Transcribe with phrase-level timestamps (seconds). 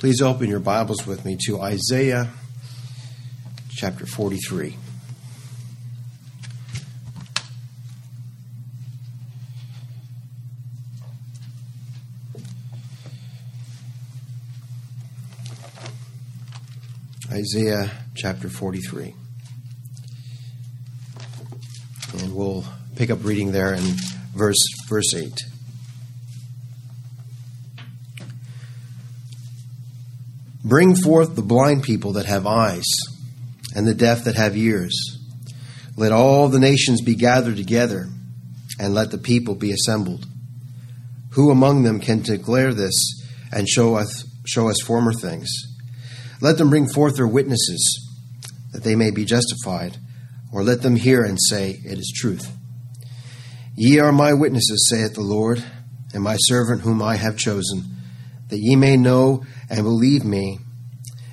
[0.00, 2.30] Please open your Bibles with me to Isaiah
[3.68, 4.74] chapter 43.
[17.30, 19.14] Isaiah chapter 43.
[22.20, 22.64] And we'll
[22.96, 23.84] pick up reading there in
[24.34, 24.56] verse
[24.88, 25.30] verse 8.
[30.70, 32.86] Bring forth the blind people that have eyes,
[33.74, 35.18] and the deaf that have ears.
[35.96, 38.06] Let all the nations be gathered together,
[38.78, 40.26] and let the people be assembled.
[41.30, 42.94] Who among them can declare this
[43.50, 45.50] and show us, show us former things?
[46.40, 48.08] Let them bring forth their witnesses,
[48.72, 49.96] that they may be justified,
[50.52, 52.48] or let them hear and say, It is truth.
[53.74, 55.64] Ye are my witnesses, saith the Lord,
[56.14, 57.96] and my servant whom I have chosen,
[58.50, 60.58] that ye may know and believe me,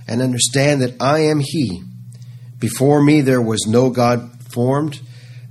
[0.08, 1.84] and understand that I am He.
[2.60, 5.00] Before me there was no God formed,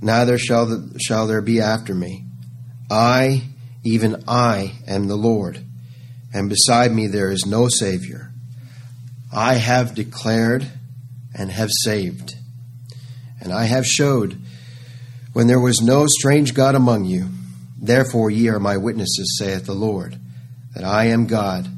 [0.01, 2.25] neither shall, the, shall there be after me.
[2.89, 3.43] I,
[3.83, 5.63] even I, am the Lord,
[6.33, 8.31] and beside me there is no Savior.
[9.31, 10.69] I have declared
[11.37, 12.35] and have saved,
[13.41, 14.41] and I have showed
[15.33, 17.27] when there was no strange God among you.
[17.79, 20.17] Therefore ye are my witnesses, saith the Lord,
[20.73, 21.69] that I am God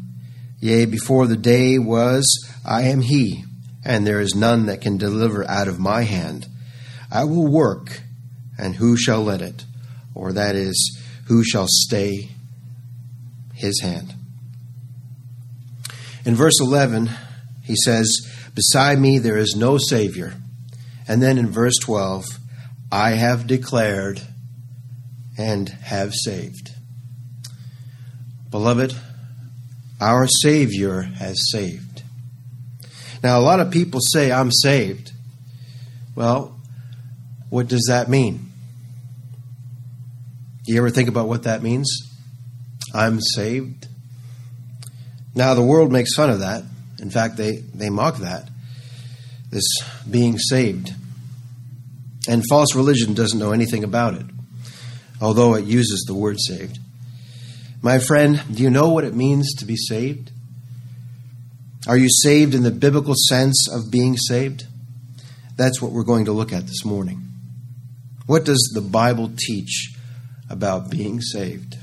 [0.60, 2.26] Yea, before the day was,
[2.66, 3.46] I am he,
[3.86, 6.48] and there is none that can deliver out of my hand.
[7.12, 8.02] I will work,
[8.58, 9.66] and who shall let it?
[10.14, 12.30] Or that is, who shall stay
[13.54, 14.14] his hand?
[16.26, 17.10] In verse 11,
[17.64, 18.10] he says,
[18.54, 20.34] Beside me there is no Savior.
[21.08, 22.26] And then in verse 12,
[22.92, 24.22] I have declared
[25.38, 26.72] and have saved.
[28.52, 28.96] Beloved,
[30.00, 32.04] our Savior has saved.
[33.22, 35.12] Now, a lot of people say, I'm saved.
[36.16, 36.60] Well,
[37.50, 38.52] what does that mean?
[40.66, 41.90] You ever think about what that means?
[42.94, 43.88] I'm saved.
[45.36, 46.64] Now, the world makes fun of that.
[47.00, 48.50] In fact, they, they mock that,
[49.50, 49.64] this
[50.10, 50.94] being saved.
[52.28, 54.26] And false religion doesn't know anything about it,
[55.22, 56.78] although it uses the word saved.
[57.82, 60.32] My friend, do you know what it means to be saved?
[61.88, 64.66] Are you saved in the biblical sense of being saved?
[65.56, 67.24] That's what we're going to look at this morning.
[68.26, 69.94] What does the Bible teach
[70.50, 71.78] about being saved?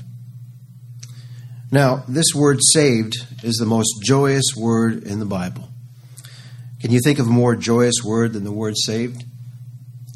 [1.71, 5.67] Now, this word saved is the most joyous word in the Bible.
[6.79, 9.25] Can you think of a more joyous word than the word saved?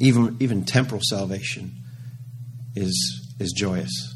[0.00, 1.72] Even, even temporal salvation
[2.74, 4.11] is, is joyous.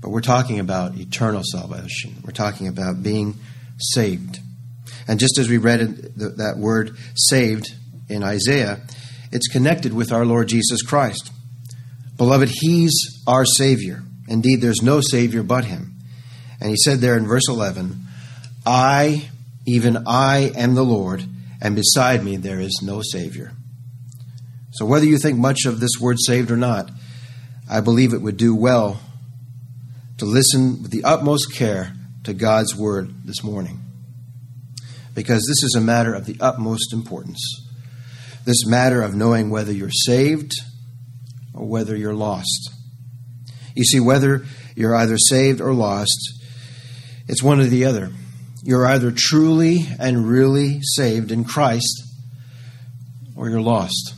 [0.00, 2.16] But we're talking about eternal salvation.
[2.24, 3.34] We're talking about being
[3.78, 4.40] saved.
[5.06, 5.80] And just as we read
[6.16, 7.74] that word saved
[8.08, 8.80] in Isaiah,
[9.32, 11.30] it's connected with our Lord Jesus Christ.
[12.16, 12.92] Beloved, He's
[13.26, 14.02] our Savior.
[14.28, 15.96] Indeed, there's no Savior but Him.
[16.60, 17.98] And He said there in verse 11,
[18.66, 19.28] I,
[19.66, 21.24] even I, am the Lord,
[21.62, 23.52] and beside me there is no Savior.
[24.72, 26.90] So, whether you think much of this word saved or not,
[27.68, 29.00] I believe it would do well
[30.20, 31.94] to listen with the utmost care
[32.24, 33.80] to God's word this morning.
[35.14, 37.40] Because this is a matter of the utmost importance.
[38.44, 40.52] This matter of knowing whether you're saved
[41.54, 42.70] or whether you're lost.
[43.74, 44.44] You see, whether
[44.76, 46.34] you're either saved or lost,
[47.26, 48.10] it's one or the other.
[48.62, 52.02] You're either truly and really saved in Christ
[53.34, 54.14] or you're lost.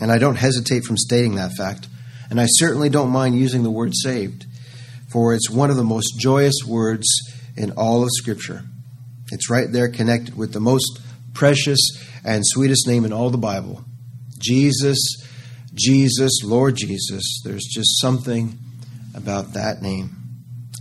[0.00, 1.86] And I don't hesitate from stating that fact.
[2.30, 4.45] And I certainly don't mind using the word saved
[5.16, 7.08] for it's one of the most joyous words
[7.56, 8.64] in all of Scripture.
[9.32, 11.00] It's right there connected with the most
[11.32, 11.80] precious
[12.22, 13.82] and sweetest name in all the Bible
[14.38, 14.98] Jesus,
[15.72, 17.40] Jesus, Lord Jesus.
[17.42, 18.58] There's just something
[19.14, 20.14] about that name.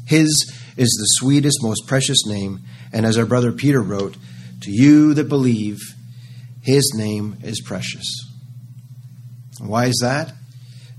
[0.06, 0.28] His
[0.76, 2.60] is the sweetest, most precious name,
[2.92, 4.18] and as our brother Peter wrote,
[4.64, 5.80] to you that believe,
[6.62, 8.06] his name is precious.
[9.62, 10.34] Why is that?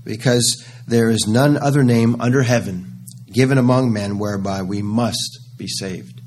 [0.03, 2.95] Because there is none other name under heaven
[3.37, 6.21] given among men whereby we must be saved.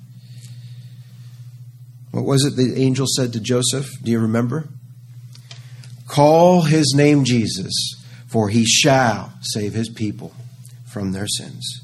[2.12, 3.90] What was it the angel said to Joseph?
[4.00, 4.68] Do you remember?
[6.06, 7.72] Call his name Jesus,
[8.28, 10.32] for he shall save his people
[10.88, 11.80] from their sins.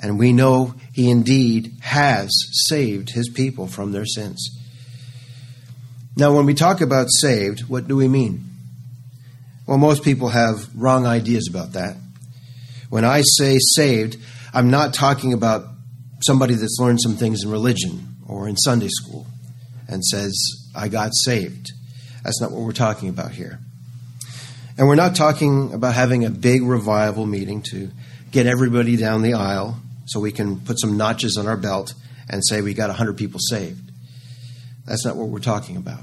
[0.00, 2.30] And we know he indeed has
[2.68, 4.48] saved his people from their sins.
[6.16, 8.44] Now, when we talk about saved, what do we mean?
[9.66, 11.96] Well, most people have wrong ideas about that.
[12.90, 14.16] When I say saved,
[14.52, 15.64] I'm not talking about
[16.22, 19.26] somebody that's learned some things in religion or in Sunday school
[19.88, 20.34] and says,
[20.74, 21.72] I got saved.
[22.24, 23.60] That's not what we're talking about here.
[24.78, 27.90] And we're not talking about having a big revival meeting to
[28.30, 31.94] get everybody down the aisle so we can put some notches on our belt
[32.28, 33.90] and say we got 100 people saved.
[34.84, 36.00] That's not what we're talking about.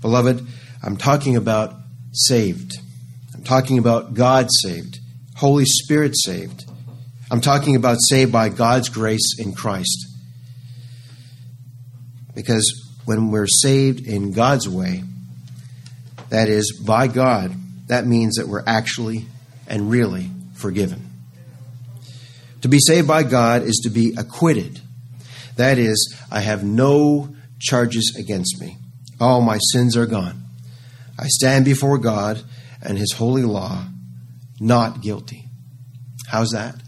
[0.00, 0.46] Beloved,
[0.82, 1.74] I'm talking about
[2.12, 2.74] saved.
[3.34, 4.98] I'm talking about God saved,
[5.36, 6.64] Holy Spirit saved.
[7.32, 10.06] I'm talking about saved by God's grace in Christ.
[12.34, 15.02] Because when we're saved in God's way,
[16.28, 17.54] that is, by God,
[17.86, 19.24] that means that we're actually
[19.66, 21.08] and really forgiven.
[22.60, 24.82] To be saved by God is to be acquitted.
[25.56, 28.76] That is, I have no charges against me.
[29.18, 30.42] All my sins are gone.
[31.18, 32.42] I stand before God
[32.82, 33.86] and His holy law,
[34.60, 35.48] not guilty.
[36.28, 36.81] How's that?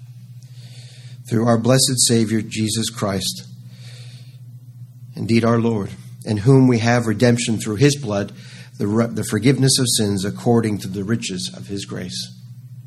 [1.28, 3.46] Through our blessed Savior, Jesus Christ,
[5.16, 5.90] indeed our Lord,
[6.24, 8.32] in whom we have redemption through His blood,
[8.78, 12.30] the, the forgiveness of sins according to the riches of His grace.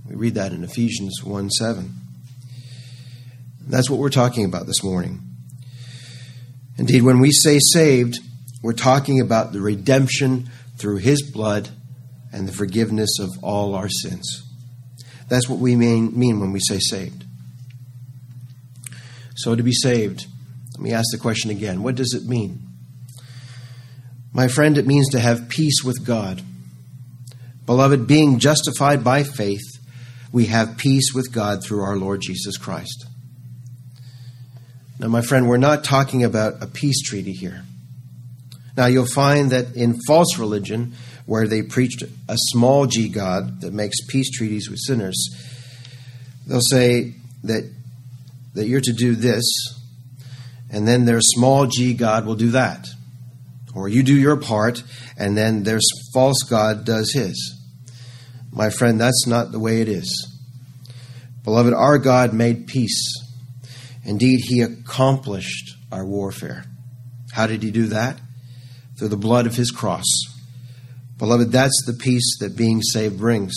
[0.06, 1.94] We read that in Ephesians 1 7.
[3.62, 5.22] That's what we're talking about this morning.
[6.78, 8.20] Indeed, when we say saved,
[8.62, 11.70] we're talking about the redemption through His blood
[12.32, 14.44] and the forgiveness of all our sins.
[15.28, 17.26] That's what we mean, mean when we say saved.
[19.38, 20.26] So, to be saved,
[20.74, 22.62] let me ask the question again what does it mean?
[24.34, 26.42] My friend, it means to have peace with God.
[27.66, 29.64] Beloved, being justified by faith,
[30.32, 33.06] we have peace with God through our Lord Jesus Christ.
[35.00, 37.64] Now, my friend, we're not talking about a peace treaty here.
[38.76, 40.94] Now, you'll find that in false religion,
[41.26, 45.18] where they preached a small g God that makes peace treaties with sinners,
[46.46, 47.14] they'll say
[47.44, 47.72] that,
[48.58, 49.46] that you're to do this,
[50.70, 52.88] and then their small g God will do that.
[53.74, 54.84] Or you do your part,
[55.18, 55.80] and then their
[56.14, 57.56] false God does his.
[58.52, 60.34] My friend, that's not the way it is.
[61.44, 63.18] Beloved, our God made peace
[64.08, 66.64] Indeed, he accomplished our warfare.
[67.34, 68.18] How did he do that?
[68.98, 70.06] Through the blood of his cross.
[71.18, 73.54] Beloved, that's the peace that being saved brings.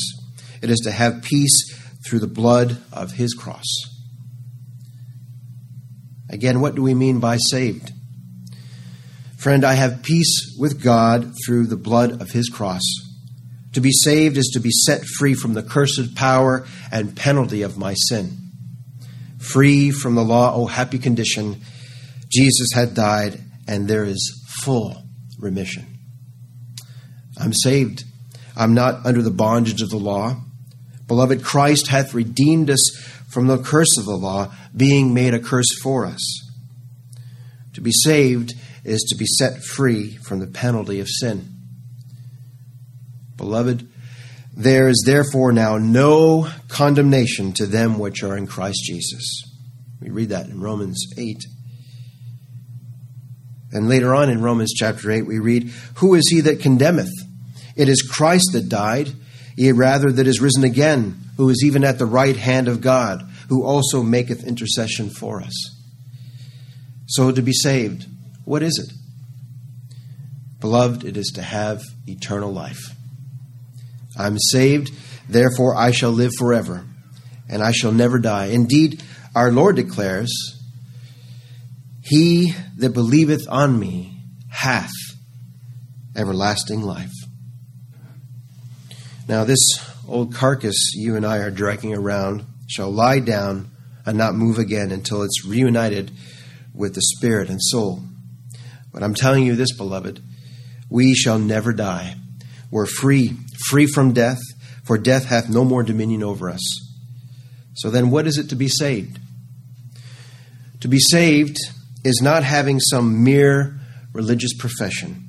[0.61, 1.73] It is to have peace
[2.05, 3.65] through the blood of his cross.
[6.31, 7.93] Again, what do we mean by saved?
[9.37, 12.83] Friend, I have peace with God through the blood of his cross.
[13.75, 17.77] To be saved is to be set free from the cursed power and penalty of
[17.77, 18.41] my sin
[19.41, 20.55] free from the law.
[20.55, 21.61] Oh, happy condition.
[22.29, 25.03] Jesus had died, and there is full
[25.39, 25.87] remission.
[27.39, 28.05] I'm saved.
[28.57, 30.37] I'm not under the bondage of the law.
[31.07, 32.91] Beloved, Christ hath redeemed us
[33.31, 36.21] from the curse of the law, being made a curse for us.
[37.75, 38.55] To be saved
[38.85, 41.49] is to be set free from the penalty of sin.
[43.37, 43.89] Beloved,
[44.57, 49.45] there is therefore now no condemnation to them which are in Christ Jesus.
[50.01, 51.37] We read that in Romans 8.
[53.73, 57.13] And later on in Romans chapter 8, we read, Who is he that condemneth?
[57.77, 59.11] It is Christ that died,
[59.61, 63.23] yea, rather that is risen again, who is even at the right hand of God,
[63.51, 65.53] who also maketh intercession for us.
[67.07, 68.07] So to be saved,
[68.47, 68.91] what is it?
[70.61, 72.81] Beloved, it is to have eternal life.
[74.19, 74.93] I'm saved,
[75.29, 76.87] therefore I shall live forever,
[77.47, 78.47] and I shall never die.
[78.47, 79.03] Indeed,
[79.35, 80.31] our Lord declares,
[82.01, 84.91] He that believeth on me hath
[86.17, 87.13] everlasting life.
[89.31, 89.61] Now, this
[90.09, 93.71] old carcass you and I are dragging around shall lie down
[94.05, 96.11] and not move again until it's reunited
[96.75, 98.03] with the spirit and soul.
[98.93, 100.21] But I'm telling you this, beloved,
[100.91, 102.17] we shall never die.
[102.73, 103.37] We're free
[103.69, 104.41] free from death,
[104.83, 106.91] for death hath no more dominion over us.
[107.75, 109.21] So then, what is it to be saved?
[110.81, 111.57] To be saved
[112.03, 113.79] is not having some mere
[114.13, 115.29] religious profession.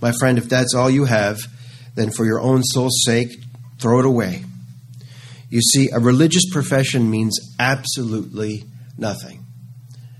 [0.00, 1.40] My friend, if that's all you have,
[1.96, 3.32] then for your own soul's sake,
[3.80, 4.44] throw it away.
[5.50, 8.64] You see, a religious profession means absolutely
[8.96, 9.44] nothing.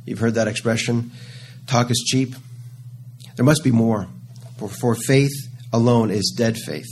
[0.04, 1.12] You've heard that expression
[1.66, 2.35] talk is cheap.
[3.37, 4.09] There must be more.
[4.56, 5.33] For, faith
[5.73, 6.87] alone is dead faith.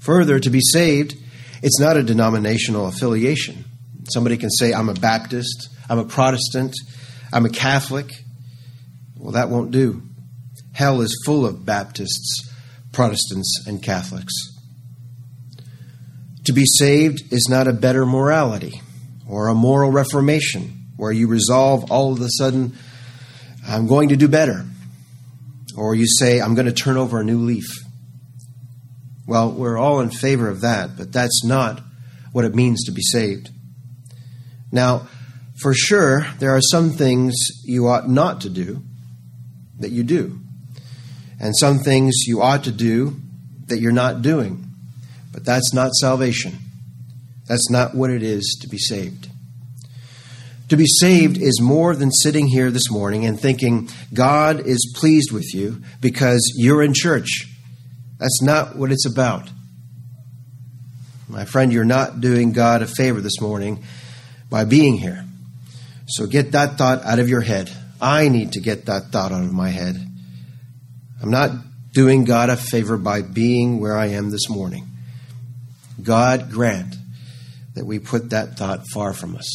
[0.00, 1.16] Further, to be saved,
[1.62, 3.64] it's not a denominational affiliation.
[4.12, 6.74] Somebody can say, I'm a Baptist, I'm a Protestant,
[7.32, 8.12] I'm a Catholic.
[9.16, 10.02] Well, that won't do.
[10.72, 12.49] Hell is full of Baptists,
[12.92, 14.34] Protestants, and Catholics.
[16.44, 18.80] To be saved is not a better morality
[19.28, 22.76] or a moral reformation where you resolve all of a sudden,
[23.66, 24.64] I'm going to do better.
[25.76, 27.66] Or you say, I'm going to turn over a new leaf.
[29.26, 31.80] Well, we're all in favor of that, but that's not
[32.32, 33.50] what it means to be saved.
[34.72, 35.06] Now,
[35.60, 38.82] for sure, there are some things you ought not to do
[39.78, 40.40] that you do,
[41.40, 43.16] and some things you ought to do
[43.66, 44.66] that you're not doing.
[45.32, 46.58] But that's not salvation.
[47.46, 49.28] That's not what it is to be saved.
[50.68, 55.32] To be saved is more than sitting here this morning and thinking God is pleased
[55.32, 57.48] with you because you're in church.
[58.18, 59.50] That's not what it's about.
[61.28, 63.82] My friend, you're not doing God a favor this morning
[64.48, 65.24] by being here.
[66.06, 67.70] So get that thought out of your head.
[68.00, 70.09] I need to get that thought out of my head.
[71.22, 71.50] I'm not
[71.92, 74.86] doing God a favor by being where I am this morning.
[76.02, 76.94] God grant
[77.74, 79.48] that we put that thought far from us.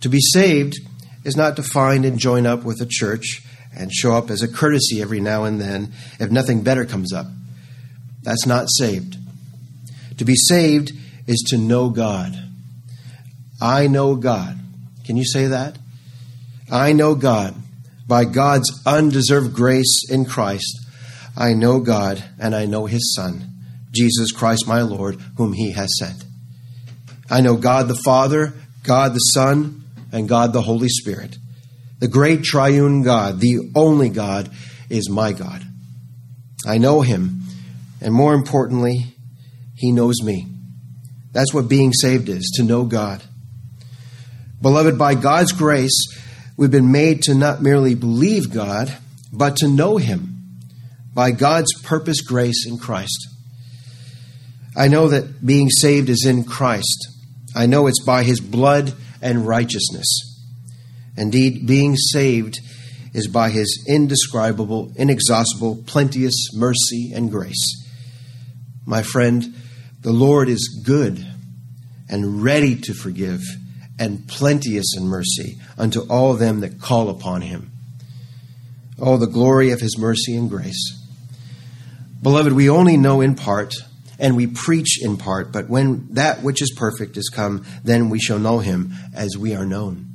[0.00, 0.76] To be saved
[1.24, 3.42] is not to find and join up with a church
[3.76, 7.26] and show up as a courtesy every now and then if nothing better comes up.
[8.22, 9.16] That's not saved.
[10.18, 10.92] To be saved
[11.26, 12.34] is to know God.
[13.60, 14.58] I know God.
[15.04, 15.76] Can you say that?
[16.70, 17.54] I know God.
[18.06, 20.80] By God's undeserved grace in Christ,
[21.36, 23.50] I know God and I know His Son,
[23.90, 26.24] Jesus Christ my Lord, whom He has sent.
[27.30, 29.82] I know God the Father, God the Son,
[30.12, 31.38] and God the Holy Spirit.
[31.98, 34.50] The great triune God, the only God,
[34.90, 35.62] is my God.
[36.66, 37.42] I know Him,
[38.00, 39.14] and more importantly,
[39.74, 40.46] He knows me.
[41.32, 43.22] That's what being saved is to know God.
[44.60, 45.94] Beloved, by God's grace,
[46.56, 48.96] we've been made to not merely believe God,
[49.32, 50.34] but to know Him
[51.12, 53.28] by God's purpose, grace in Christ.
[54.76, 57.08] I know that being saved is in Christ.
[57.54, 58.92] I know it's by His blood
[59.22, 60.06] and righteousness.
[61.16, 62.58] Indeed, being saved
[63.12, 67.82] is by His indescribable, inexhaustible, plenteous mercy and grace.
[68.84, 69.54] My friend,
[70.00, 71.24] the Lord is good
[72.08, 73.40] and ready to forgive
[73.98, 77.70] and plenteous in mercy unto all them that call upon him.
[78.98, 81.00] Oh, the glory of his mercy and grace.
[82.22, 83.74] Beloved, we only know in part
[84.18, 88.20] and we preach in part, but when that which is perfect is come, then we
[88.20, 90.06] shall know him as we are known.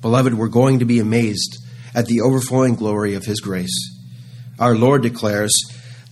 [0.00, 1.58] Beloved, we're going to be amazed
[1.94, 3.74] at the overflowing glory of his grace.
[4.58, 5.52] Our Lord declares,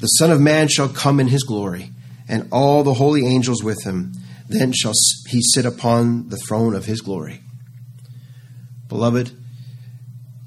[0.00, 1.90] The Son of Man shall come in his glory,
[2.28, 4.12] and all the holy angels with him.
[4.48, 4.94] Then shall
[5.28, 7.40] he sit upon the throne of his glory.
[8.88, 9.30] Beloved,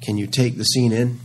[0.01, 1.20] can you take the scene in?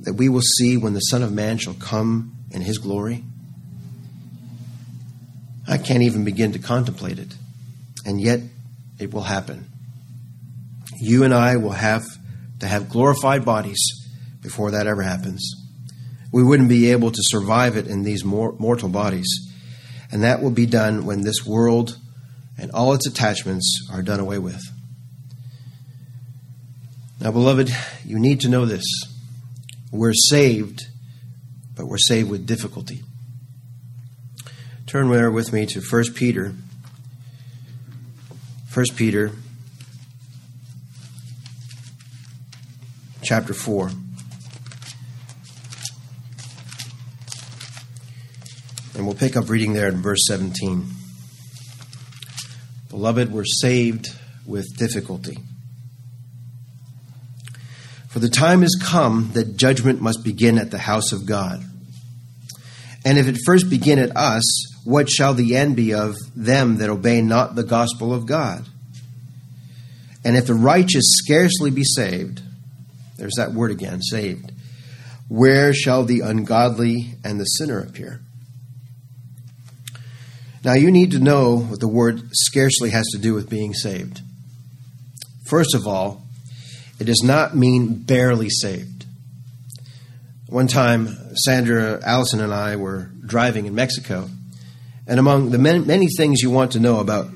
[0.00, 3.24] That we will see when the Son of Man shall come in his glory?
[5.66, 7.34] I can't even begin to contemplate it.
[8.06, 8.40] And yet,
[8.98, 9.66] it will happen.
[11.00, 12.06] You and I will have
[12.60, 13.78] to have glorified bodies
[14.40, 15.52] before that ever happens.
[16.32, 19.28] We wouldn't be able to survive it in these mortal bodies.
[20.10, 21.98] And that will be done when this world
[22.56, 24.62] and all its attachments are done away with.
[27.20, 27.70] Now, beloved,
[28.04, 28.84] you need to know this.
[29.90, 30.86] We're saved,
[31.74, 33.02] but we're saved with difficulty.
[34.86, 36.54] Turn there with me to 1 Peter.
[38.72, 39.32] 1 Peter
[43.22, 43.90] chapter 4.
[48.98, 50.84] And we'll pick up reading there in verse 17.
[52.90, 54.08] Beloved, we're saved
[54.44, 55.38] with difficulty.
[58.08, 61.62] For the time has come that judgment must begin at the house of God.
[63.04, 64.42] And if it first begin at us,
[64.84, 68.64] what shall the end be of them that obey not the gospel of God?
[70.24, 72.42] And if the righteous scarcely be saved,
[73.16, 74.50] there's that word again, saved,
[75.28, 78.22] where shall the ungodly and the sinner appear?
[80.64, 84.20] Now, you need to know what the word scarcely has to do with being saved.
[85.46, 86.22] First of all,
[86.98, 89.06] it does not mean barely saved.
[90.48, 94.28] One time, Sandra Allison and I were driving in Mexico,
[95.06, 97.28] and among the many, things you want to know about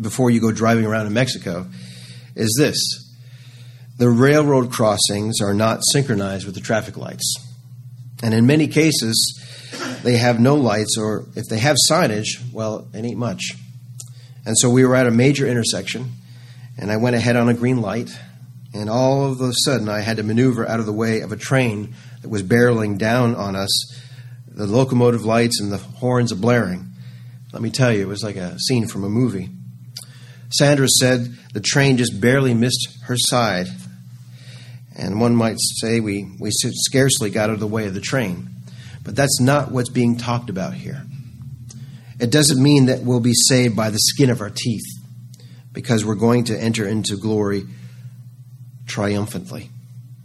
[0.00, 1.66] before you go driving around in Mexico
[2.34, 2.78] is this
[3.96, 7.36] the railroad crossings are not synchronized with the traffic lights.
[8.22, 9.40] And in many cases,
[10.04, 13.54] they have no lights, or if they have signage, well, it ain't much.
[14.46, 16.12] And so we were at a major intersection,
[16.78, 18.10] and I went ahead on a green light,
[18.74, 21.36] and all of a sudden I had to maneuver out of the way of a
[21.36, 23.70] train that was barreling down on us,
[24.46, 26.90] the locomotive lights and the horns are blaring.
[27.52, 29.48] Let me tell you, it was like a scene from a movie.
[30.50, 33.68] Sandra said the train just barely missed her side.
[34.96, 38.53] And one might say we, we scarcely got out of the way of the train.
[39.04, 41.02] But that's not what's being talked about here.
[42.18, 44.86] It doesn't mean that we'll be saved by the skin of our teeth
[45.72, 47.64] because we're going to enter into glory
[48.86, 49.70] triumphantly.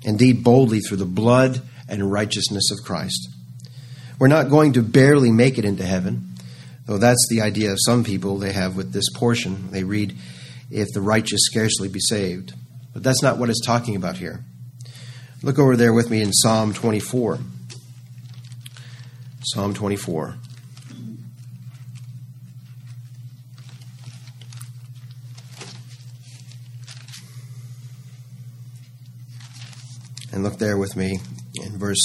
[0.03, 3.29] Indeed, boldly through the blood and righteousness of Christ.
[4.19, 6.35] We're not going to barely make it into heaven,
[6.85, 9.71] though that's the idea of some people they have with this portion.
[9.71, 10.15] They read,
[10.69, 12.53] If the righteous scarcely be saved.
[12.93, 14.43] But that's not what it's talking about here.
[15.41, 17.39] Look over there with me in Psalm 24.
[19.41, 20.35] Psalm 24.
[30.31, 31.19] And look there with me
[31.63, 31.97] in verse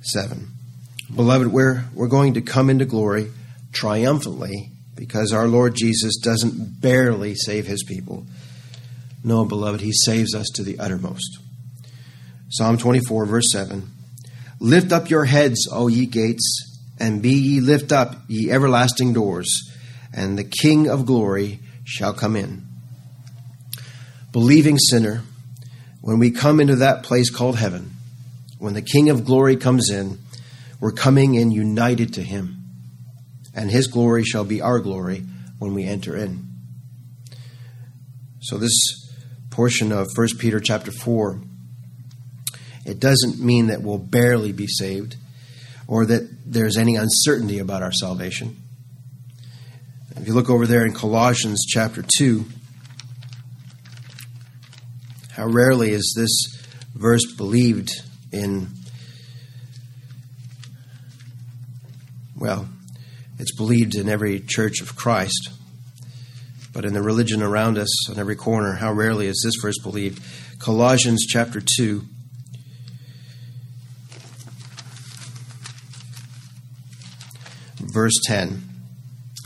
[0.00, 0.48] 7.
[1.14, 3.30] Beloved, we're, we're going to come into glory
[3.72, 8.26] triumphantly because our Lord Jesus doesn't barely save his people.
[9.22, 11.38] No, beloved, he saves us to the uttermost.
[12.48, 13.91] Psalm 24, verse 7
[14.62, 19.48] Lift up your heads, O ye gates, and be ye lift up, ye everlasting doors,
[20.14, 22.64] and the King of glory shall come in.
[24.30, 25.24] Believing sinner,
[26.00, 27.90] when we come into that place called heaven,
[28.60, 30.20] when the King of glory comes in,
[30.78, 32.58] we're coming in united to him.
[33.52, 35.24] And his glory shall be our glory
[35.58, 36.46] when we enter in.
[38.38, 39.10] So this
[39.50, 41.40] portion of 1 Peter chapter 4
[42.84, 45.16] it doesn't mean that we'll barely be saved
[45.86, 48.56] or that there's any uncertainty about our salvation.
[50.16, 52.44] If you look over there in Colossians chapter 2,
[55.32, 56.30] how rarely is this
[56.94, 57.90] verse believed
[58.32, 58.68] in,
[62.36, 62.68] well,
[63.38, 65.50] it's believed in every church of Christ,
[66.72, 70.22] but in the religion around us on every corner, how rarely is this verse believed?
[70.58, 72.04] Colossians chapter 2.
[77.92, 78.62] Verse 10.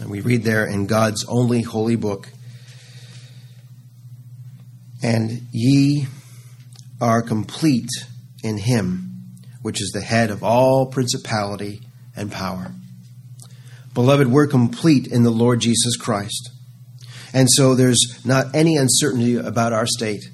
[0.00, 2.28] And we read there in God's only holy book
[5.02, 6.06] and ye
[7.00, 7.90] are complete
[8.42, 9.24] in him,
[9.62, 11.80] which is the head of all principality
[12.16, 12.72] and power.
[13.94, 16.50] Beloved, we're complete in the Lord Jesus Christ.
[17.32, 20.24] And so there's not any uncertainty about our state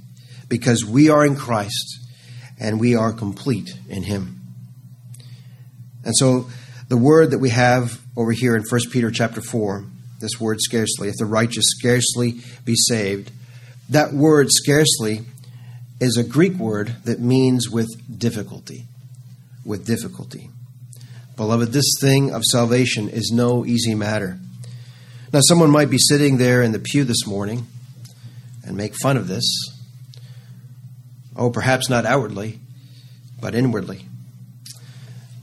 [0.49, 1.99] because we are in Christ
[2.61, 4.41] and we are complete in him.
[6.05, 6.47] And so
[6.93, 9.83] the word that we have over here in 1 Peter chapter 4,
[10.21, 13.31] this word scarcely, if the righteous scarcely be saved,
[13.89, 15.23] that word scarcely
[16.03, 18.85] is a Greek word that means with difficulty.
[19.65, 20.51] With difficulty.
[21.35, 24.39] Beloved, this thing of salvation is no easy matter.
[25.33, 27.67] Now, someone might be sitting there in the pew this morning
[28.67, 29.47] and make fun of this.
[31.35, 32.61] Oh, perhaps not outwardly,
[33.41, 34.05] but inwardly.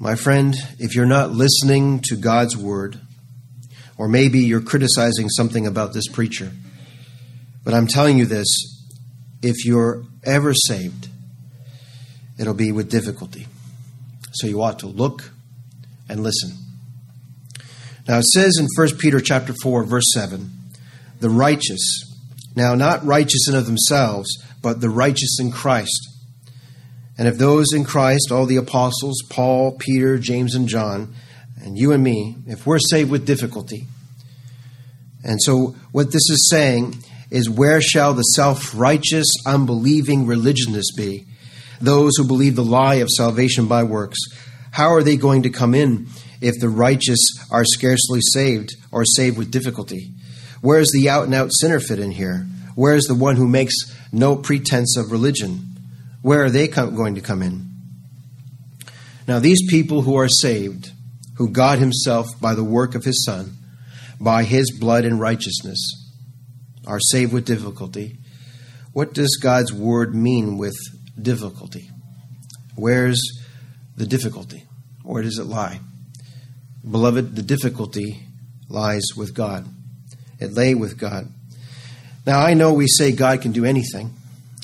[0.02, 3.02] My friend, if you're not listening to God's word,
[3.98, 6.54] or maybe you're criticizing something about this preacher,
[7.66, 8.48] but I'm telling you this
[9.42, 11.10] if you're ever saved,
[12.40, 13.48] it'll be with difficulty.
[14.32, 15.32] So you ought to look
[16.08, 16.54] and listen.
[18.08, 20.50] Now it says in 1 Peter chapter 4 verse 7,
[21.20, 22.06] the righteous,
[22.56, 24.30] now not righteous in of themselves,
[24.62, 26.08] but the righteous in Christ.
[27.20, 31.14] And if those in Christ, all the apostles, Paul, Peter, James and John,
[31.62, 33.88] and you and me, if we're saved with difficulty.
[35.22, 36.96] And so what this is saying
[37.30, 41.26] is where shall the self righteous, unbelieving religionists be?
[41.82, 44.20] Those who believe the lie of salvation by works.
[44.72, 46.08] How are they going to come in
[46.40, 47.20] if the righteous
[47.52, 50.14] are scarcely saved or saved with difficulty?
[50.62, 52.48] Where's the out and out sinner fit in here?
[52.76, 53.76] Where's the one who makes
[54.14, 55.69] no pretense of religion?
[56.22, 57.70] Where are they going to come in?
[59.28, 60.92] Now, these people who are saved,
[61.38, 63.54] who God Himself, by the work of His Son,
[64.20, 65.80] by His blood and righteousness,
[66.86, 68.18] are saved with difficulty.
[68.92, 70.76] What does God's word mean with
[71.22, 71.90] difficulty?
[72.76, 73.22] Where's
[73.96, 74.64] the difficulty?
[75.04, 75.80] Where does it lie?
[76.90, 78.24] Beloved, the difficulty
[78.68, 79.68] lies with God.
[80.40, 81.28] It lay with God.
[82.26, 84.14] Now, I know we say God can do anything,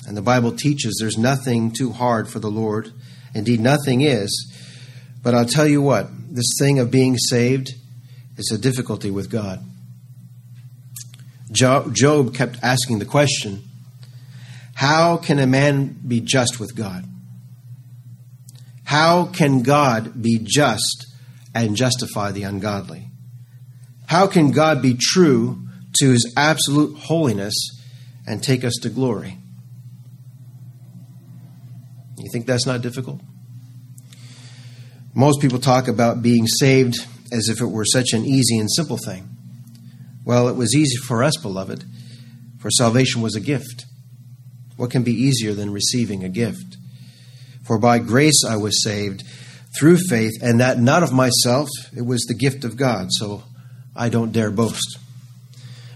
[0.07, 2.91] and the Bible teaches there's nothing too hard for the Lord.
[3.33, 4.53] Indeed, nothing is.
[5.23, 7.73] But I'll tell you what, this thing of being saved
[8.37, 9.63] is a difficulty with God.
[11.51, 13.63] Job kept asking the question
[14.75, 17.05] How can a man be just with God?
[18.83, 21.07] How can God be just
[21.55, 23.07] and justify the ungodly?
[24.07, 25.67] How can God be true
[25.99, 27.55] to his absolute holiness
[28.27, 29.37] and take us to glory?
[32.25, 33.21] You think that's not difficult?
[35.13, 36.95] Most people talk about being saved
[37.31, 39.29] as if it were such an easy and simple thing.
[40.25, 41.83] Well, it was easy for us, beloved,
[42.57, 43.85] for salvation was a gift.
[44.75, 46.77] What can be easier than receiving a gift?
[47.63, 49.23] For by grace I was saved
[49.77, 53.43] through faith, and that not of myself, it was the gift of God, so
[53.95, 54.97] I don't dare boast.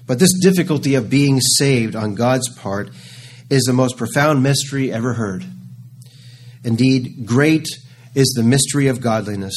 [0.06, 2.92] But this difficulty of being saved on God's part
[3.50, 5.44] is the most profound mystery ever heard.
[6.64, 7.68] Indeed, great
[8.16, 9.56] is the mystery of godliness.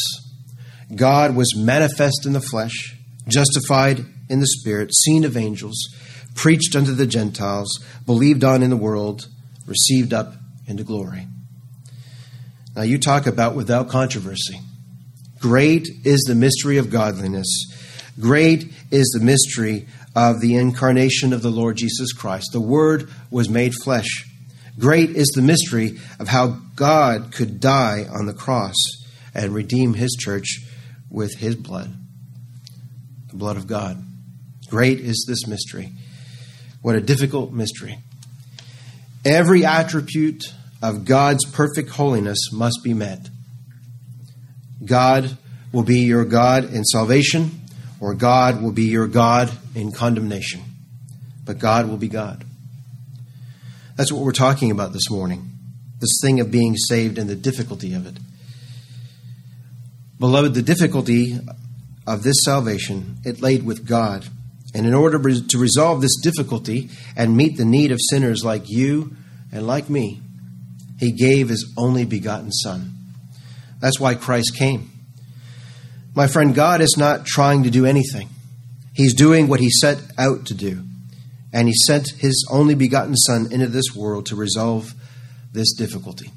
[0.95, 5.77] God was manifest in the flesh, justified in the spirit, seen of angels,
[6.35, 9.29] preached unto the Gentiles, believed on in the world,
[9.67, 10.35] received up
[10.67, 11.27] into glory.
[12.75, 14.61] Now, you talk about without controversy.
[15.39, 17.47] Great is the mystery of godliness.
[18.21, 22.51] Great is the mystery of the incarnation of the Lord Jesus Christ.
[22.53, 24.27] The Word was made flesh.
[24.79, 28.77] Great is the mystery of how God could die on the cross
[29.35, 30.61] and redeem His church
[31.11, 31.93] with His blood,
[33.29, 34.03] the blood of God.
[34.69, 35.93] Great is this mystery.
[36.81, 37.99] What a difficult mystery.
[39.25, 40.43] Every attribute
[40.83, 43.29] of God's perfect holiness must be met.
[44.85, 45.37] God
[45.71, 47.61] will be your God in salvation,
[48.01, 50.63] or God will be your God in condemnation.
[51.45, 52.45] But God will be God.
[54.03, 55.49] That's what we're talking about this morning
[56.01, 58.19] this thing of being saved and the difficulty of it.
[60.19, 61.39] Beloved, the difficulty
[62.05, 64.27] of this salvation, it laid with God.
[64.75, 69.15] And in order to resolve this difficulty and meet the need of sinners like you
[69.53, 70.21] and like me,
[70.99, 72.95] he gave his only begotten Son.
[73.79, 74.91] That's why Christ came.
[76.13, 78.31] My friend, God is not trying to do anything.
[78.95, 80.83] He's doing what he set out to do.
[81.53, 84.95] And he sent his only begotten Son into this world to resolve
[85.53, 86.31] this difficulty.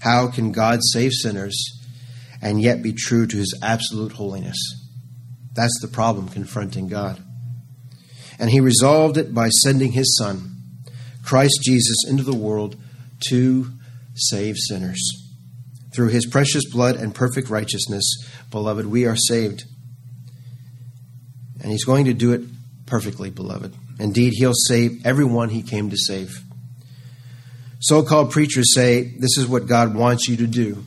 [0.00, 1.56] How can God save sinners
[2.42, 4.58] and yet be true to his absolute holiness?
[5.54, 7.22] That's the problem confronting God.
[8.38, 10.56] And he resolved it by sending his Son,
[11.24, 12.76] Christ Jesus, into the world
[13.28, 13.68] to
[14.14, 15.00] save sinners.
[15.94, 18.04] Through his precious blood and perfect righteousness,
[18.50, 19.64] beloved, we are saved.
[21.62, 22.42] And he's going to do it
[22.86, 23.74] perfectly, beloved.
[24.02, 26.42] Indeed, he'll save everyone he came to save.
[27.78, 30.84] So called preachers say, This is what God wants you to do.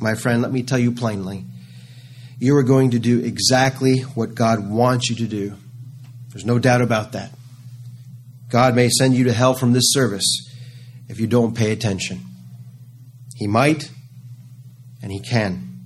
[0.00, 1.44] My friend, let me tell you plainly
[2.40, 5.54] you are going to do exactly what God wants you to do.
[6.30, 7.30] There's no doubt about that.
[8.48, 10.50] God may send you to hell from this service
[11.08, 12.22] if you don't pay attention.
[13.36, 13.88] He might,
[15.00, 15.78] and He can.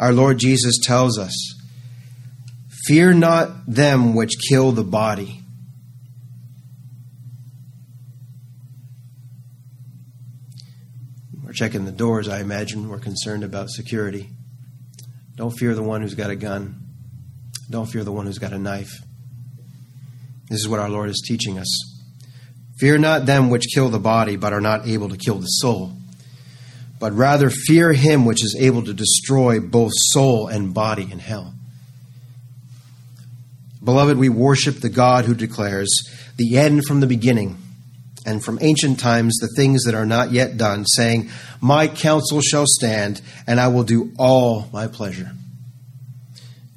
[0.00, 1.61] Our Lord Jesus tells us
[2.86, 5.40] Fear not them which kill the body.
[11.44, 12.88] We're checking the doors, I imagine.
[12.88, 14.30] We're concerned about security.
[15.36, 16.80] Don't fear the one who's got a gun.
[17.70, 19.02] Don't fear the one who's got a knife.
[20.48, 21.68] This is what our Lord is teaching us.
[22.78, 25.92] Fear not them which kill the body, but are not able to kill the soul,
[26.98, 31.54] but rather fear him which is able to destroy both soul and body in hell.
[33.84, 35.90] Beloved, we worship the God who declares
[36.36, 37.58] the end from the beginning,
[38.24, 41.28] and from ancient times the things that are not yet done, saying,
[41.60, 45.32] My counsel shall stand, and I will do all my pleasure.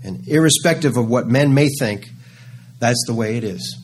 [0.03, 2.09] And irrespective of what men may think,
[2.79, 3.77] that's the way it is.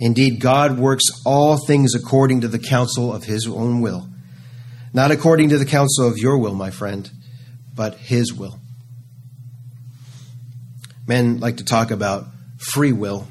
[0.00, 4.08] Indeed, God works all things according to the counsel of his own will.
[4.92, 7.10] Not according to the counsel of your will, my friend,
[7.74, 8.60] but his will.
[11.08, 12.26] Men like to talk about
[12.58, 13.26] free will.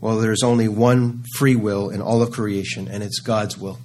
[0.00, 3.78] Well, there's only one free will in all of creation, and it's God's will.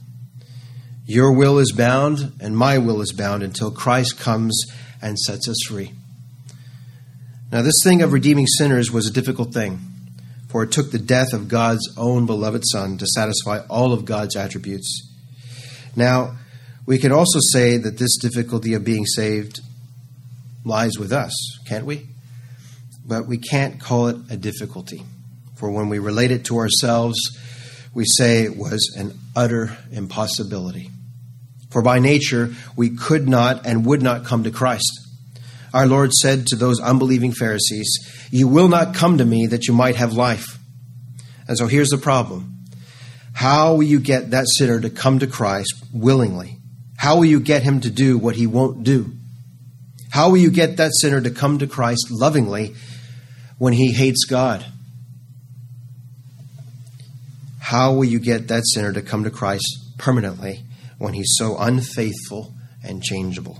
[1.05, 4.65] Your will is bound, and my will is bound until Christ comes
[5.01, 5.91] and sets us free.
[7.51, 9.79] Now, this thing of redeeming sinners was a difficult thing,
[10.49, 14.35] for it took the death of God's own beloved Son to satisfy all of God's
[14.35, 15.07] attributes.
[15.95, 16.37] Now,
[16.85, 19.59] we can also say that this difficulty of being saved
[20.63, 21.33] lies with us,
[21.67, 22.07] can't we?
[23.07, 25.03] But we can't call it a difficulty.
[25.55, 27.17] For when we relate it to ourselves,
[27.93, 30.91] we say it was an utter impossibility.
[31.71, 34.91] For by nature, we could not and would not come to Christ.
[35.73, 37.87] Our Lord said to those unbelieving Pharisees,
[38.29, 40.59] You will not come to me that you might have life.
[41.47, 42.65] And so here's the problem
[43.33, 46.57] How will you get that sinner to come to Christ willingly?
[46.97, 49.11] How will you get him to do what he won't do?
[50.09, 52.75] How will you get that sinner to come to Christ lovingly
[53.57, 54.65] when he hates God?
[57.59, 60.63] How will you get that sinner to come to Christ permanently
[60.97, 63.59] when he's so unfaithful and changeable?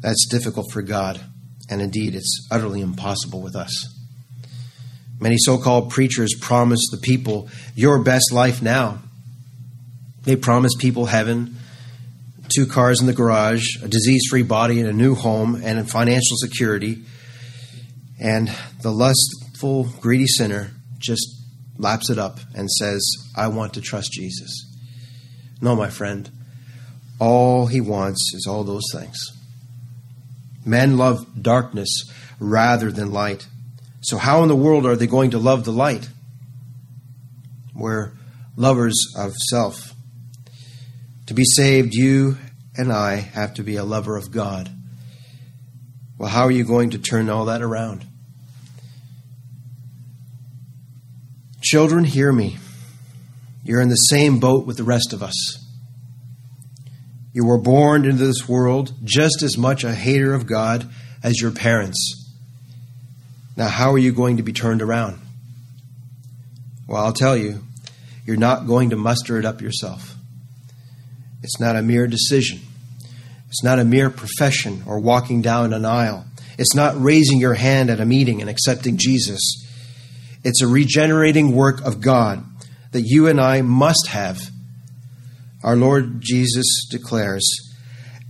[0.00, 1.20] That's difficult for God,
[1.68, 3.96] and indeed, it's utterly impossible with us.
[5.20, 8.98] Many so called preachers promise the people your best life now.
[10.22, 11.56] They promise people heaven,
[12.48, 16.36] two cars in the garage, a disease free body, and a new home, and financial
[16.36, 17.02] security.
[18.20, 21.26] And the lustful, greedy sinner just
[21.78, 23.02] laps it up and says,
[23.34, 24.66] I want to trust Jesus.
[25.62, 26.30] No, my friend,
[27.18, 29.18] all he wants is all those things.
[30.64, 32.04] Men love darkness
[32.38, 33.46] rather than light.
[34.02, 36.08] So, how in the world are they going to love the light?
[37.74, 38.12] We're
[38.56, 39.94] lovers of self.
[41.26, 42.36] To be saved, you
[42.76, 44.70] and I have to be a lover of God.
[46.18, 48.06] Well, how are you going to turn all that around?
[51.60, 52.58] Children, hear me.
[53.64, 55.64] You're in the same boat with the rest of us.
[57.32, 60.88] You were born into this world just as much a hater of God
[61.22, 62.30] as your parents.
[63.56, 65.20] Now, how are you going to be turned around?
[66.88, 67.62] Well, I'll tell you,
[68.24, 70.16] you're not going to muster it up yourself.
[71.42, 72.60] It's not a mere decision.
[73.48, 76.24] It's not a mere profession or walking down an aisle.
[76.58, 79.40] It's not raising your hand at a meeting and accepting Jesus.
[80.44, 82.44] It's a regenerating work of God
[82.92, 84.40] that you and I must have
[85.62, 87.46] our Lord Jesus declares,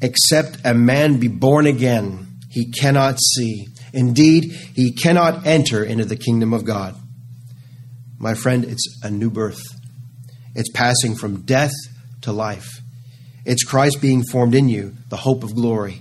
[0.02, 3.66] Except a man be born again, he cannot see.
[3.92, 6.96] Indeed, he cannot enter into the kingdom of God.
[8.18, 9.62] My friend, it's a new birth.
[10.54, 11.72] It's passing from death
[12.22, 12.80] to life.
[13.44, 16.00] It's Christ being formed in you, the hope of glory.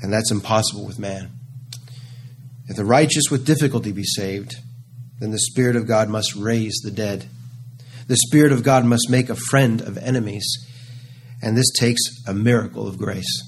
[0.00, 1.30] And that's impossible with man.
[2.68, 4.56] If the righteous with difficulty be saved,
[5.18, 7.26] then the Spirit of God must raise the dead.
[8.08, 10.44] The Spirit of God must make a friend of enemies,
[11.40, 13.42] and this takes a miracle of grace.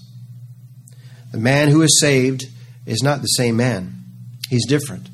[1.32, 2.44] The man who is saved
[2.86, 4.04] is not the same man,
[4.48, 5.08] he's different.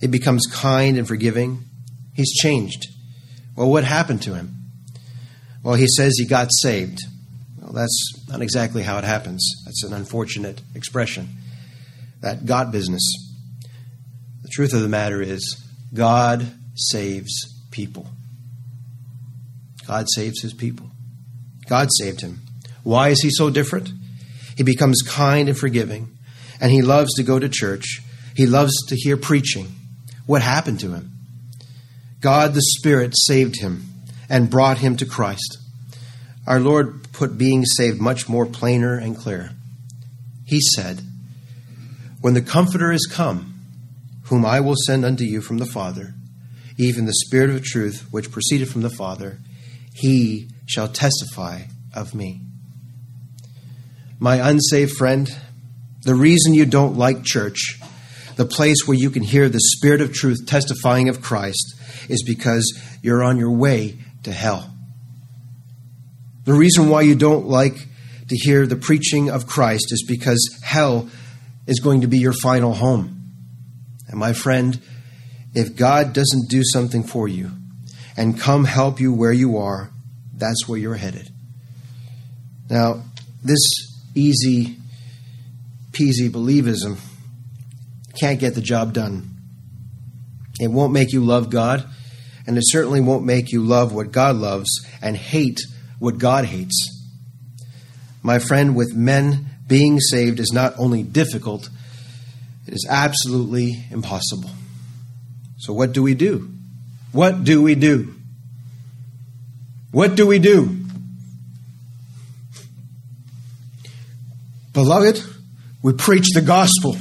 [0.00, 1.64] He becomes kind and forgiving.
[2.14, 2.86] He's changed.
[3.54, 4.56] Well, what happened to him?
[5.62, 7.00] Well, he says he got saved.
[7.60, 9.46] Well, that's not exactly how it happens.
[9.66, 11.28] That's an unfortunate expression.
[12.20, 13.02] That got business.
[14.42, 15.62] The truth of the matter is,
[15.94, 17.32] God saves
[17.70, 18.06] people.
[19.86, 20.90] God saves his people.
[21.68, 22.40] God saved him.
[22.82, 23.90] Why is he so different?
[24.56, 26.16] He becomes kind and forgiving,
[26.60, 28.02] and he loves to go to church.
[28.34, 29.68] He loves to hear preaching.
[30.26, 31.12] What happened to him?
[32.20, 33.86] God the Spirit saved him
[34.28, 35.58] and brought him to Christ.
[36.46, 39.50] Our Lord put being saved much more plainer and clear.
[40.44, 41.00] He said,
[42.20, 43.54] When the Comforter is come,
[44.24, 46.14] whom I will send unto you from the Father,
[46.76, 49.38] even the Spirit of truth which proceeded from the Father,
[49.94, 51.62] he shall testify
[51.94, 52.42] of me.
[54.18, 55.34] My unsaved friend,
[56.02, 57.80] the reason you don't like church,
[58.36, 61.74] the place where you can hear the Spirit of truth testifying of Christ,
[62.08, 64.70] is because you're on your way to hell.
[66.44, 67.86] The reason why you don't like
[68.28, 71.08] to hear the preaching of Christ is because hell
[71.66, 73.16] is going to be your final home.
[74.08, 74.80] And my friend,
[75.54, 77.50] if God doesn't do something for you,
[78.16, 79.90] and come help you where you are,
[80.36, 81.28] that's where you're headed.
[82.68, 83.02] Now,
[83.42, 83.60] this
[84.14, 84.76] easy
[85.92, 86.98] peasy believism
[88.18, 89.28] can't get the job done.
[90.60, 91.86] It won't make you love God,
[92.46, 94.68] and it certainly won't make you love what God loves
[95.00, 95.60] and hate
[95.98, 97.08] what God hates.
[98.22, 101.70] My friend, with men being saved is not only difficult,
[102.66, 104.50] it is absolutely impossible.
[105.58, 106.50] So, what do we do?
[107.12, 108.14] What do we do?
[109.92, 110.84] What do we do?
[114.72, 115.22] Beloved,
[115.82, 116.96] we preach the gospel.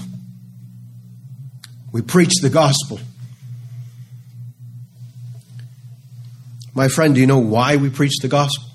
[1.91, 2.99] We preach the gospel.
[6.75, 8.68] My friend, do you know why we preach the gospel?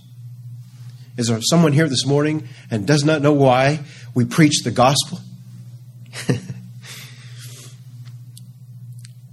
[1.17, 3.81] Is there someone here this morning and does not know why
[4.15, 5.21] we preach the gospel?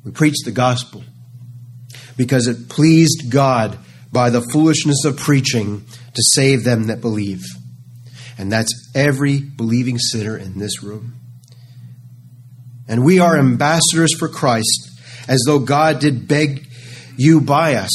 [0.06, 1.04] we preach the gospel
[2.18, 3.80] because it pleased God
[4.12, 7.44] by the foolishness of preaching to save them that believe.
[8.38, 11.16] And that's every believing sinner in this room.
[12.88, 14.90] And we are ambassadors for Christ,
[15.28, 16.68] as though God did beg
[17.18, 17.92] you by us.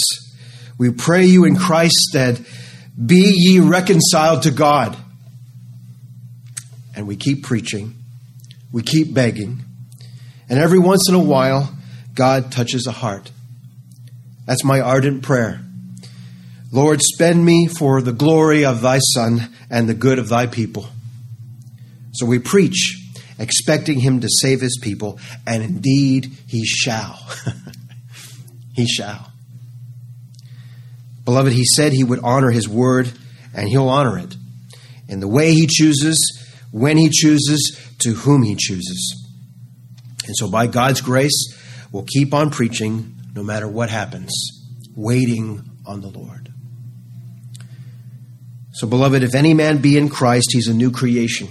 [0.79, 2.47] We pray you in Christ's stead,
[3.05, 4.97] be ye reconciled to God.
[6.95, 7.95] And we keep preaching,
[8.73, 9.63] we keep begging,
[10.49, 11.77] And every once in a while,
[12.15, 13.31] God touches a heart.
[14.47, 15.61] That's my ardent prayer.
[16.73, 20.89] Lord, spend me for the glory of thy Son and the good of thy people.
[22.13, 22.99] So we preach,
[23.39, 27.19] expecting him to save his people, and indeed he shall.
[28.75, 29.33] he shall.
[31.27, 33.13] Beloved, he said he would honor his word,
[33.53, 34.37] and he'll honor it
[35.09, 36.17] in the way he chooses,
[36.71, 39.25] when he chooses, to whom he chooses.
[40.27, 41.55] And so, by God's grace,
[41.93, 44.33] we'll keep on preaching no matter what happens,
[44.95, 46.53] waiting on the Lord.
[48.73, 51.49] So, beloved, if any man be in Christ, he's a new creation.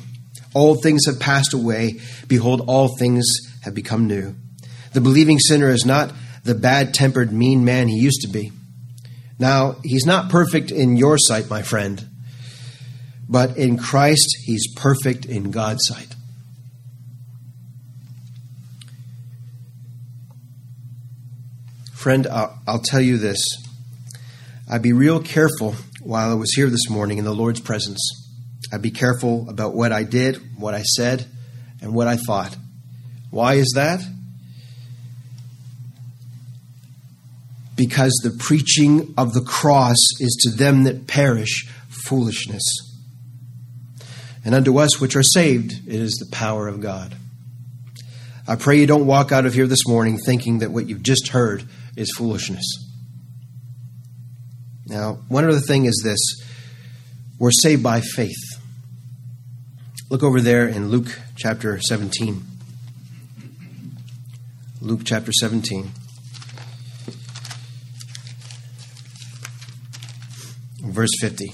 [0.53, 1.99] All things have passed away.
[2.27, 3.25] Behold, all things
[3.63, 4.35] have become new.
[4.93, 8.53] The believing sinner is not the bad tempered, mean man he used to be.
[9.37, 12.07] Now, he's not perfect in your sight, my friend,
[13.27, 16.15] but in Christ, he's perfect in God's sight.
[21.93, 23.39] Friend, I'll, tell you this.
[24.69, 27.99] I'd be real careful while I was here this morning in the Lord's presence.
[28.71, 31.25] I'd be careful about what I did, what I said,
[31.81, 32.55] and what I thought.
[33.31, 34.01] Why is that?
[37.75, 42.63] Because the preaching of the cross is to them that perish foolishness.
[44.45, 47.15] And unto us which are saved, it is the power of God.
[48.47, 51.29] I pray you don't walk out of here this morning thinking that what you've just
[51.29, 52.65] heard is foolishness.
[54.85, 56.19] Now, one other thing is this
[57.39, 58.37] we're saved by faith.
[60.09, 62.43] Look over there in Luke chapter 17.
[64.79, 65.89] Luke chapter 17.
[70.95, 71.51] Verse 50.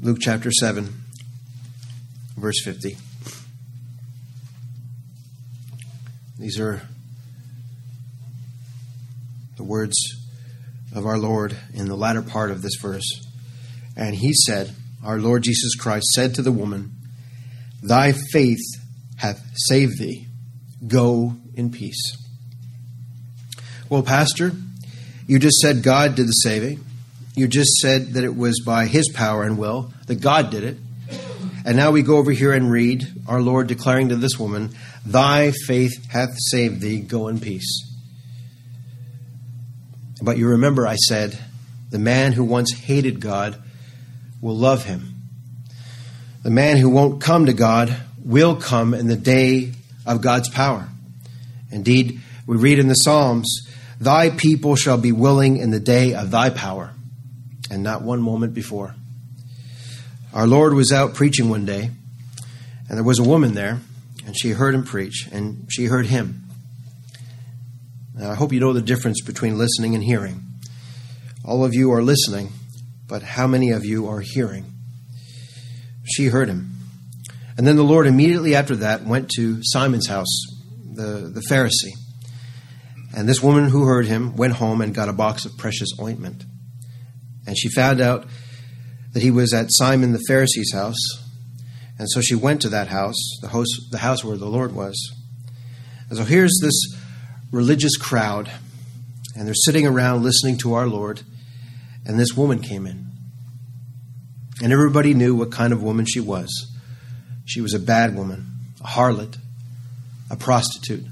[0.00, 0.88] Luke chapter 7,
[2.38, 2.96] verse 50.
[6.38, 6.80] These are
[9.58, 9.98] the words
[10.94, 13.26] of our Lord in the latter part of this verse.
[13.98, 16.97] And he said, Our Lord Jesus Christ said to the woman,
[17.82, 18.60] Thy faith
[19.16, 20.26] hath saved thee.
[20.86, 22.16] Go in peace.
[23.88, 24.52] Well, Pastor,
[25.26, 26.84] you just said God did the saving.
[27.34, 30.76] You just said that it was by His power and will that God did it.
[31.64, 35.50] And now we go over here and read our Lord declaring to this woman, Thy
[35.50, 37.84] faith hath saved thee, go in peace.
[40.22, 41.38] But you remember I said,
[41.90, 43.62] the man who once hated God
[44.40, 45.17] will love him.
[46.48, 49.74] The man who won't come to God will come in the day
[50.06, 50.88] of God's power.
[51.70, 53.68] Indeed, we read in the Psalms,
[54.00, 56.94] Thy people shall be willing in the day of thy power
[57.70, 58.94] and not one moment before.
[60.32, 61.90] Our Lord was out preaching one day,
[62.88, 63.80] and there was a woman there,
[64.24, 66.44] and she heard him preach, and she heard him.
[68.14, 70.44] Now, I hope you know the difference between listening and hearing.
[71.44, 72.52] All of you are listening,
[73.06, 74.77] but how many of you are hearing?
[76.08, 76.74] She heard him.
[77.56, 80.46] And then the Lord immediately after that went to Simon's house,
[80.92, 81.94] the, the Pharisee.
[83.16, 86.44] And this woman who heard him went home and got a box of precious ointment.
[87.46, 88.26] And she found out
[89.12, 90.98] that he was at Simon the Pharisee's house.
[91.98, 94.96] And so she went to that house, the house, the house where the Lord was.
[96.08, 96.96] And so here's this
[97.50, 98.50] religious crowd,
[99.34, 101.22] and they're sitting around listening to our Lord,
[102.04, 103.07] and this woman came in.
[104.62, 106.48] And everybody knew what kind of woman she was.
[107.44, 108.46] She was a bad woman,
[108.80, 109.38] a harlot,
[110.30, 111.06] a prostitute.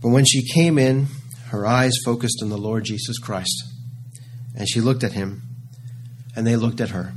[0.00, 1.06] But when she came in,
[1.46, 3.64] her eyes focused on the Lord Jesus Christ.
[4.56, 5.42] And she looked at him,
[6.36, 7.14] and they looked at her.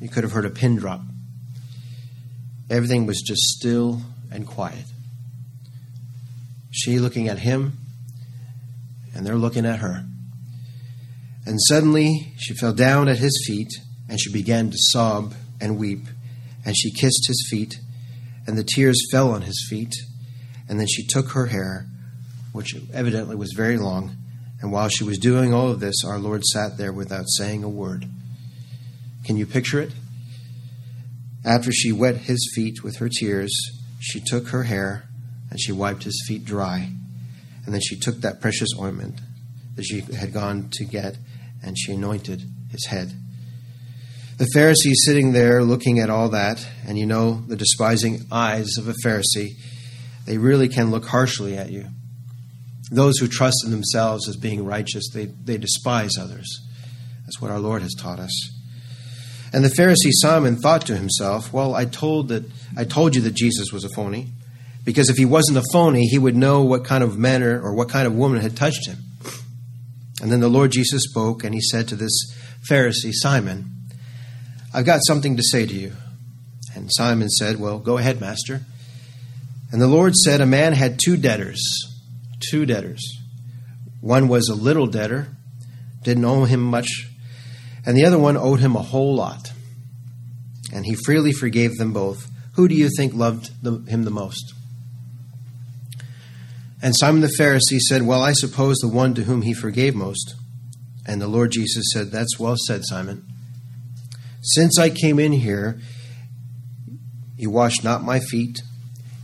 [0.00, 1.00] You could have heard a pin drop.
[2.68, 4.84] Everything was just still and quiet.
[6.70, 7.78] She looking at him,
[9.14, 10.04] and they're looking at her.
[11.44, 13.70] And suddenly she fell down at his feet,
[14.08, 16.06] and she began to sob and weep.
[16.64, 17.78] And she kissed his feet,
[18.46, 19.94] and the tears fell on his feet.
[20.68, 21.86] And then she took her hair,
[22.52, 24.16] which evidently was very long,
[24.62, 27.68] and while she was doing all of this, our Lord sat there without saying a
[27.68, 28.06] word.
[29.24, 29.90] Can you picture it?
[31.44, 33.52] After she wet his feet with her tears,
[33.98, 35.08] she took her hair
[35.50, 36.90] and she wiped his feet dry.
[37.64, 39.20] And then she took that precious ointment
[39.74, 41.16] that she had gone to get
[41.62, 43.12] and she anointed his head.
[44.38, 48.88] The Pharisee sitting there looking at all that, and you know the despising eyes of
[48.88, 49.56] a Pharisee,
[50.26, 51.86] they really can look harshly at you.
[52.90, 56.60] Those who trust in themselves as being righteous, they, they despise others.
[57.24, 58.50] That's what our Lord has taught us.
[59.52, 62.44] And the Pharisee Simon thought to himself, Well, I told that
[62.76, 64.28] I told you that Jesus was a phony,
[64.84, 67.88] because if he wasn't a phony, he would know what kind of manner or what
[67.88, 68.98] kind of woman had touched him.
[70.22, 72.32] And then the Lord Jesus spoke, and he said to this
[72.70, 73.72] Pharisee, Simon,
[74.72, 75.94] I've got something to say to you.
[76.74, 78.62] And Simon said, Well, go ahead, Master.
[79.72, 81.60] And the Lord said, A man had two debtors,
[82.38, 83.02] two debtors.
[84.00, 85.26] One was a little debtor,
[86.04, 86.88] didn't owe him much,
[87.84, 89.52] and the other one owed him a whole lot.
[90.72, 92.30] And he freely forgave them both.
[92.54, 94.54] Who do you think loved the, him the most?
[96.82, 100.34] And Simon the Pharisee said, Well, I suppose the one to whom he forgave most.
[101.06, 103.24] And the Lord Jesus said, That's well said, Simon.
[104.42, 105.80] Since I came in here,
[107.36, 108.60] you washed not my feet,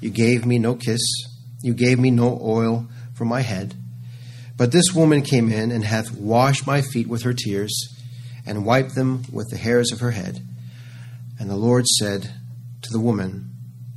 [0.01, 1.01] you gave me no kiss,
[1.61, 3.75] you gave me no oil for my head.
[4.57, 7.73] But this woman came in and hath washed my feet with her tears,
[8.47, 10.41] and wiped them with the hairs of her head.
[11.39, 12.33] And the Lord said
[12.83, 13.51] to the woman,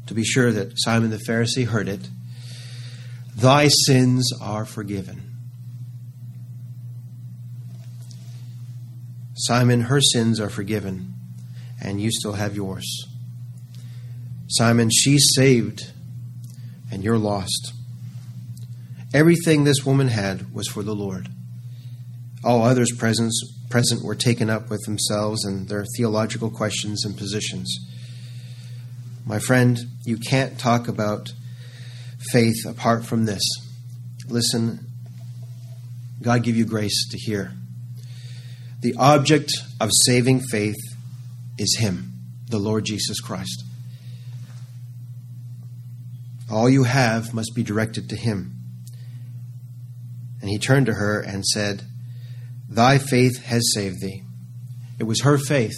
[0.08, 2.10] to be sure that Simon the Pharisee heard it,
[3.36, 5.32] Thy sins are forgiven.
[9.36, 11.14] Simon, her sins are forgiven,
[11.82, 13.08] and you still have yours.
[14.48, 15.92] Simon, she's saved,
[16.92, 17.74] and you're lost.
[19.14, 21.30] Everything this woman had was for the Lord.
[22.44, 23.34] All others present,
[23.70, 27.76] present were taken up with themselves and their theological questions and positions.
[29.26, 31.34] My friend, you can't talk about
[32.32, 33.44] faith apart from this.
[34.28, 34.86] Listen,
[36.22, 37.54] God give you grace to hear.
[38.82, 40.78] The object of saving faith
[41.58, 42.14] is Him,
[42.50, 43.64] the Lord Jesus Christ.
[46.50, 48.62] All you have must be directed to Him.
[50.42, 51.84] And he turned to her and said,
[52.68, 54.24] Thy faith has saved thee.
[55.00, 55.76] It was her faith.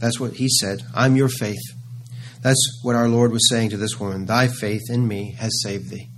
[0.00, 0.82] That's what he said.
[0.94, 1.60] I'm your faith.
[2.48, 4.24] That's what our Lord was saying to this woman.
[4.24, 6.08] Thy faith in me has saved thee.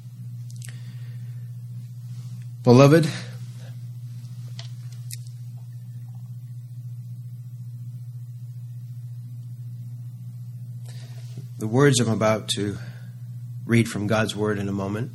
[2.63, 3.09] Beloved,
[11.59, 12.79] the words I'm about to
[13.67, 15.11] read from God's Word in a moment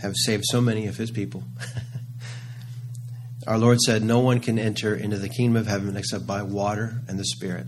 [0.00, 1.44] have saved so many of His people.
[3.46, 7.02] Our Lord said, No one can enter into the kingdom of heaven except by water
[7.06, 7.66] and the Spirit.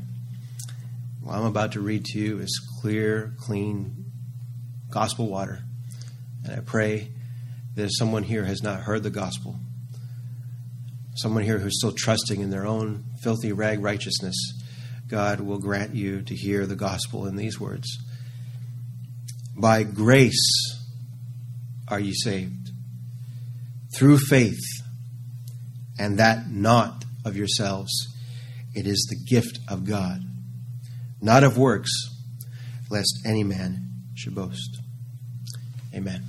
[1.29, 4.07] What I'm about to read to you is clear, clean
[4.89, 5.62] gospel water.
[6.43, 7.12] And I pray
[7.74, 9.57] that if someone here has not heard the gospel,
[11.16, 14.35] someone here who's still trusting in their own filthy rag righteousness,
[15.07, 17.99] God will grant you to hear the gospel in these words.
[19.55, 20.79] By grace
[21.89, 22.70] are you saved,
[23.95, 24.64] through faith,
[25.99, 27.93] and that not of yourselves.
[28.74, 30.22] It is the gift of God,
[31.21, 31.91] not of works,
[32.91, 34.81] lest any man should boast.
[35.95, 36.25] Amen.